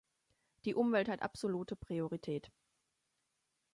Die 0.65 0.73
Umwelt 0.73 1.09
hat 1.09 1.21
absolute 1.21 1.75
Priorität. 1.75 2.51